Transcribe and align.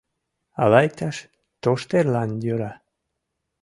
Ала 0.61 0.79
иктаж 0.87 1.17
тоштерлан 1.61 2.29
йӧра... 2.45 2.71